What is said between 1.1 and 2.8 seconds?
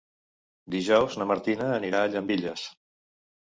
na Martina anirà a Llambilles.